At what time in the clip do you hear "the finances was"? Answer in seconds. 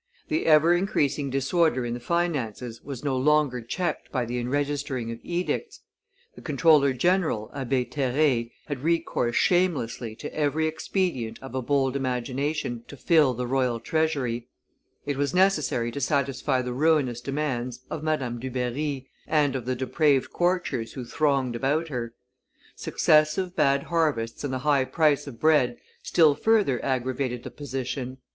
1.93-3.03